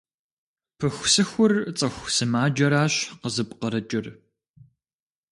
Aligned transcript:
Пыхусыхур 0.77 1.53
цӀыху 1.77 2.07
сымаджэращ 2.15 2.95
къызыпкъырыкӀыр. 3.21 4.07